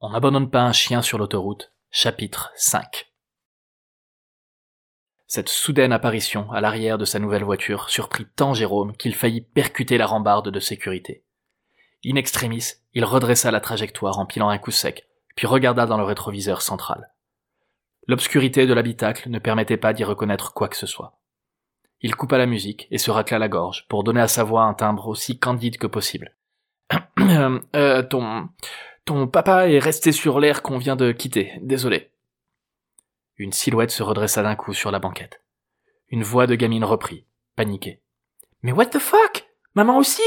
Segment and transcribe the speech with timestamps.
[0.00, 3.10] On n'abandonne pas un chien sur l'autoroute, chapitre 5.
[5.26, 9.96] Cette soudaine apparition à l'arrière de sa nouvelle voiture surprit tant Jérôme qu'il faillit percuter
[9.96, 11.24] la rambarde de sécurité.
[12.04, 16.04] In extremis, il redressa la trajectoire en pilant un coup sec, puis regarda dans le
[16.04, 17.14] rétroviseur central.
[18.06, 21.18] L'obscurité de l'habitacle ne permettait pas d'y reconnaître quoi que ce soit.
[22.02, 24.74] Il coupa la musique et se racla la gorge pour donner à sa voix un
[24.74, 26.36] timbre aussi candide que possible.
[27.74, 28.50] euh, ton,
[29.06, 31.52] ton papa est resté sur l'air qu'on vient de quitter.
[31.62, 32.10] Désolé.
[33.36, 35.42] Une silhouette se redressa d'un coup sur la banquette.
[36.08, 38.02] Une voix de gamine reprit, paniquée.
[38.62, 39.48] Mais what the fuck?
[39.74, 40.22] Maman aussi?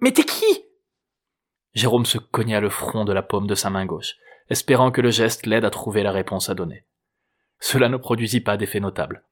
[0.00, 0.64] mais t'es qui?
[1.74, 4.16] Jérôme se cogna le front de la paume de sa main gauche,
[4.50, 6.84] espérant que le geste l'aide à trouver la réponse à donner.
[7.60, 9.22] Cela ne produisit pas d'effet notable.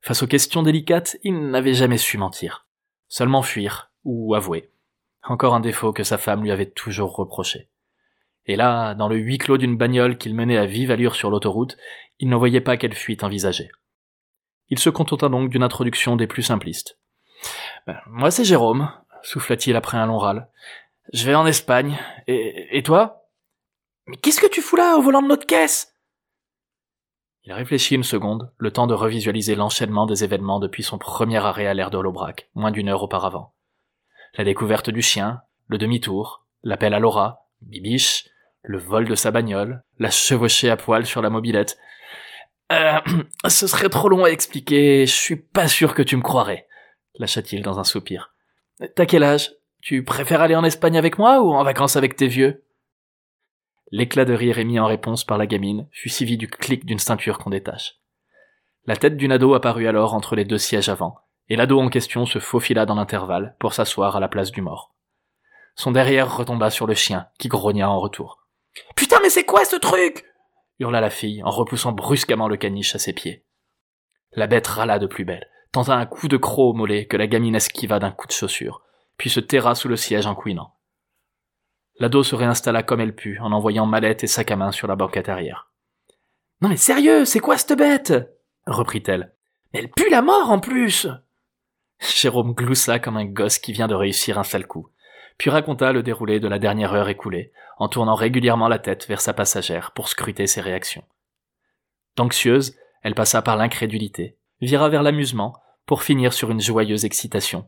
[0.00, 2.66] Face aux questions délicates, il n'avait jamais su mentir.
[3.08, 4.70] Seulement fuir, ou avouer.
[5.24, 7.68] Encore un défaut que sa femme lui avait toujours reproché.
[8.46, 11.76] Et là, dans le huis clos d'une bagnole qu'il menait à vive allure sur l'autoroute,
[12.18, 13.70] il ne voyait pas quelle fuite envisager.
[14.68, 16.98] Il se contenta donc d'une introduction des plus simplistes.
[17.86, 20.48] Ben, moi c'est Jérôme, souffla-t-il après un long râle.
[21.12, 21.98] Je vais en Espagne.
[22.26, 23.26] Et, et toi?
[24.06, 25.94] Mais qu'est-ce que tu fous là au volant de notre caisse?
[27.44, 31.66] Il réfléchit une seconde, le temps de revisualiser l'enchaînement des événements depuis son premier arrêt
[31.66, 33.54] à l'air de l'Aubrac, moins d'une heure auparavant.
[34.36, 38.28] La découverte du chien, le demi-tour, l'appel à Laura, Bibiche,
[38.62, 41.78] le vol de sa bagnole, la chevauchée à poil sur la mobilette.
[42.72, 43.00] Euh,
[43.48, 46.66] ce serait trop long à expliquer, je suis pas sûr que tu me croirais,
[47.18, 48.34] lâcha-t-il dans un soupir.
[48.94, 49.52] T'as quel âge?
[49.82, 52.64] Tu préfères aller en Espagne avec moi ou en vacances avec tes vieux?
[53.90, 57.38] L'éclat de rire émis en réponse par la gamine fut suivi du clic d'une ceinture
[57.38, 57.96] qu'on détache.
[58.86, 61.16] La tête d'une ado apparut alors entre les deux sièges avant,
[61.48, 64.94] et l'ado en question se faufila dans l'intervalle pour s'asseoir à la place du mort.
[65.76, 68.46] Son derrière retomba sur le chien, qui grogna en retour.
[68.96, 70.24] Putain, mais c'est quoi ce truc
[70.80, 73.44] hurla la fille en repoussant brusquement le caniche à ses pieds.
[74.32, 77.26] La bête râla de plus belle, tenta un coup de croc au mollet que la
[77.26, 78.82] gamine esquiva d'un coup de chaussure,
[79.16, 80.74] puis se terra sous le siège en couinant.
[81.98, 84.96] L'ado se réinstalla comme elle put, en envoyant mallette et sac à main sur la
[84.96, 85.70] banquette arrière.
[86.62, 88.14] Non mais sérieux, c'est quoi cette bête
[88.66, 89.34] reprit-elle.
[89.72, 91.08] Elle pue la mort en plus
[92.00, 94.88] Jérôme gloussa comme un gosse qui vient de réussir un sale coup,
[95.40, 99.22] puis raconta le déroulé de la dernière heure écoulée, en tournant régulièrement la tête vers
[99.22, 101.02] sa passagère pour scruter ses réactions.
[102.18, 105.56] Anxieuse, elle passa par l'incrédulité, vira vers l'amusement,
[105.86, 107.66] pour finir sur une joyeuse excitation.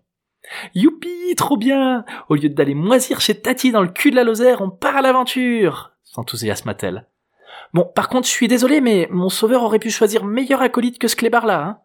[0.74, 4.60] Youpi, trop bien Au lieu d'aller moisir chez Tati dans le cul de la Lozère,
[4.60, 7.06] on part à l'aventure s'enthousiasma-t-elle.
[7.72, 11.08] Bon, par contre, je suis désolé, mais mon sauveur aurait pu choisir meilleur acolyte que
[11.08, 11.78] ce clébard-là, hein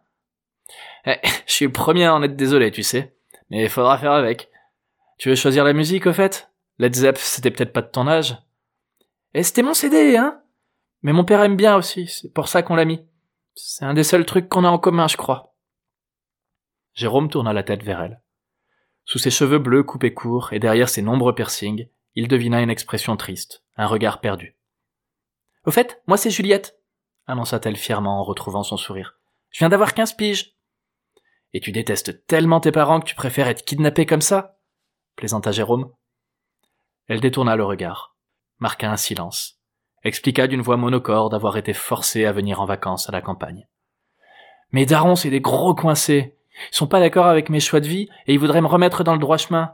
[1.06, 3.16] eh, je suis le premier à en être désolé, tu sais.
[3.50, 4.50] Mais il faudra faire avec.
[5.18, 6.52] Tu veux choisir la musique, au fait?
[6.78, 8.38] Led Zepp, c'était peut-être pas de ton âge
[9.34, 10.42] Eh, c'était mon CD, hein?
[11.02, 13.06] Mais mon père aime bien aussi, c'est pour ça qu'on l'a mis.
[13.56, 15.56] C'est un des seuls trucs qu'on a en commun, je crois.
[16.94, 18.22] Jérôme tourna la tête vers elle.
[19.06, 23.16] Sous ses cheveux bleus coupés courts et derrière ses nombreux piercings, il devina une expression
[23.16, 24.58] triste, un regard perdu.
[25.66, 26.80] Au fait, moi c'est Juliette,
[27.26, 29.20] annonça-t-elle fièrement en retrouvant son sourire.
[29.52, 30.56] Je viens d'avoir quinze piges.
[31.54, 34.57] Et tu détestes tellement tes parents que tu préfères être kidnappé comme ça?
[35.18, 35.92] Plaisanta Jérôme.
[37.08, 38.16] Elle détourna le regard,
[38.60, 39.60] marqua un silence,
[40.04, 43.68] expliqua d'une voix monocorde d'avoir été forcée à venir en vacances à la campagne.
[44.72, 46.38] Mes darons, c'est des gros coincés.
[46.72, 49.14] Ils sont pas d'accord avec mes choix de vie et ils voudraient me remettre dans
[49.14, 49.74] le droit chemin.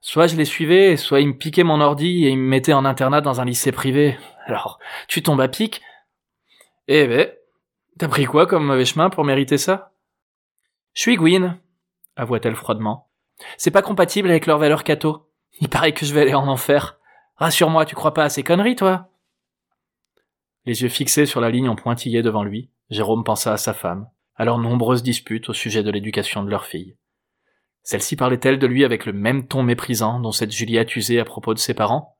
[0.00, 2.84] Soit je les suivais, soit ils me piquaient mon ordi et ils me mettaient en
[2.84, 4.16] internat dans un lycée privé.
[4.44, 5.82] Alors, tu tombes à pic.
[6.86, 7.32] Eh ben,
[7.98, 9.92] t'as pris quoi comme mauvais chemin pour mériter ça?
[10.92, 11.58] Je suis Gwyn,
[12.14, 13.05] avoua-t-elle froidement.
[13.58, 15.30] C'est pas compatible avec leur valeur catho.
[15.60, 16.98] Il paraît que je vais aller en enfer.
[17.36, 19.10] Rassure-moi, tu crois pas à ces conneries, toi?
[20.64, 24.08] Les yeux fixés sur la ligne en pointillé devant lui, Jérôme pensa à sa femme,
[24.34, 26.96] à leurs nombreuses disputes au sujet de l'éducation de leur fille.
[27.82, 31.54] Celle-ci parlait-elle de lui avec le même ton méprisant dont cette Juliette usait à propos
[31.54, 32.18] de ses parents?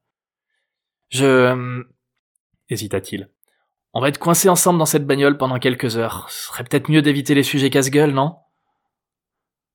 [1.09, 1.83] Je, euh,
[2.69, 3.31] hésita-t-il.
[3.93, 6.31] On va être coincés ensemble dans cette bagnole pendant quelques heures.
[6.31, 8.37] Ce serait peut-être mieux d'éviter les sujets casse-gueule, non?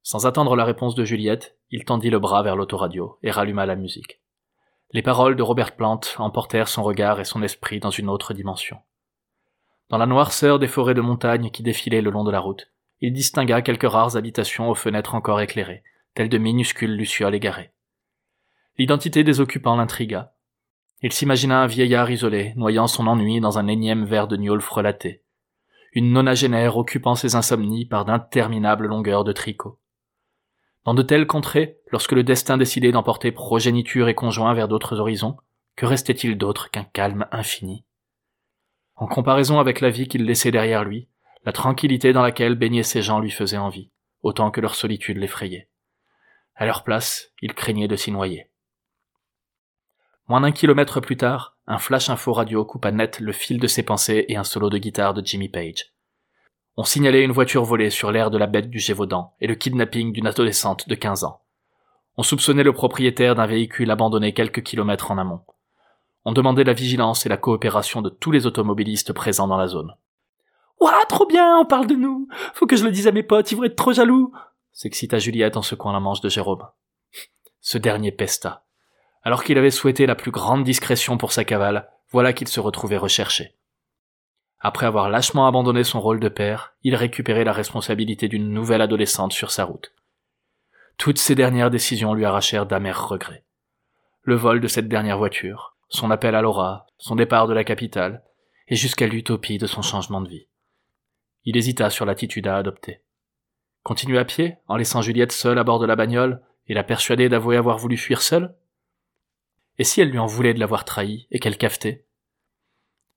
[0.03, 3.75] Sans attendre la réponse de Juliette, il tendit le bras vers l'autoradio et ralluma la
[3.75, 4.21] musique.
[4.91, 8.79] Les paroles de Robert Plant emportèrent son regard et son esprit dans une autre dimension.
[9.89, 13.13] Dans la noirceur des forêts de montagne qui défilaient le long de la route, il
[13.13, 15.83] distingua quelques rares habitations aux fenêtres encore éclairées,
[16.13, 17.71] telles de minuscules lucioles égarées.
[18.77, 20.33] L'identité des occupants l'intrigua.
[21.01, 25.23] Il s'imagina un vieillard isolé, noyant son ennui dans un énième verre de gnôle frelaté.
[25.93, 29.80] Une nonagénaire occupant ses insomnies par d'interminables longueurs de tricot.
[30.83, 35.37] Dans de telles contrées, lorsque le destin décidait d'emporter progéniture et conjoint vers d'autres horizons,
[35.75, 37.85] que restait-il d'autre qu'un calme infini?
[38.95, 41.07] En comparaison avec la vie qu'il laissait derrière lui,
[41.45, 43.89] la tranquillité dans laquelle baignaient ces gens lui faisait envie,
[44.23, 45.69] autant que leur solitude l'effrayait.
[46.55, 48.49] À leur place, il craignait de s'y noyer.
[50.27, 53.83] Moins d'un kilomètre plus tard, un flash info radio coupa net le fil de ses
[53.83, 55.93] pensées et un solo de guitare de Jimmy Page.
[56.77, 60.13] On signalait une voiture volée sur l'air de la bête du Gévaudan et le kidnapping
[60.13, 61.41] d'une adolescente de 15 ans.
[62.17, 65.41] On soupçonnait le propriétaire d'un véhicule abandonné quelques kilomètres en amont.
[66.23, 69.95] On demandait la vigilance et la coopération de tous les automobilistes présents dans la zone.
[70.79, 72.27] Ouah, trop bien, on parle de nous.
[72.53, 74.31] Faut que je le dise à mes potes, ils vont être trop jaloux.
[74.71, 76.65] S'excita Juliette en secouant la manche de Jérôme.
[77.59, 78.63] Ce dernier pesta.
[79.23, 82.97] Alors qu'il avait souhaité la plus grande discrétion pour sa cavale, voilà qu'il se retrouvait
[82.97, 83.55] recherché.
[84.63, 89.33] Après avoir lâchement abandonné son rôle de père, il récupérait la responsabilité d'une nouvelle adolescente
[89.33, 89.91] sur sa route.
[90.97, 93.43] Toutes ces dernières décisions lui arrachèrent d'amers regrets.
[94.21, 98.23] Le vol de cette dernière voiture, son appel à Laura, son départ de la capitale,
[98.67, 100.47] et jusqu'à l'utopie de son changement de vie.
[101.43, 103.01] Il hésita sur l'attitude à adopter.
[103.81, 107.29] Continuer à pied, en laissant Juliette seule à bord de la bagnole, et la persuader
[107.29, 108.55] d'avouer avoir voulu fuir seule?
[109.79, 112.05] Et si elle lui en voulait de l'avoir trahi, et qu'elle cafetait?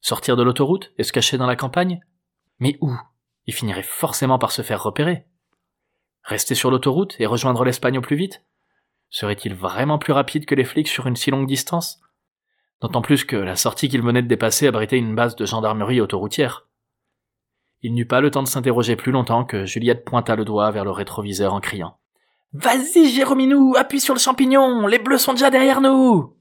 [0.06, 1.99] Sortir de l'autoroute et se cacher dans la campagne?
[2.59, 2.95] Mais où?
[3.47, 5.25] Il finirait forcément par se faire repérer.
[6.25, 8.45] Rester sur l'autoroute et rejoindre l'Espagne au plus vite?
[9.09, 12.03] Serait-il vraiment plus rapide que les flics sur une si longue distance?
[12.83, 16.69] D'autant plus que la sortie qu'il venait de dépasser abritait une base de gendarmerie autoroutière.
[17.81, 20.85] Il n'eut pas le temps de s'interroger plus longtemps que Juliette pointa le doigt vers
[20.85, 21.97] le rétroviseur en criant.
[22.53, 26.34] Vas-y, Jérominou, appuie sur le champignon, les bleus sont déjà derrière nous!